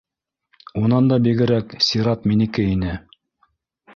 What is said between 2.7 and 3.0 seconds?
ине